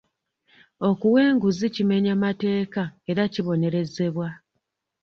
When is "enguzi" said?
1.29-1.67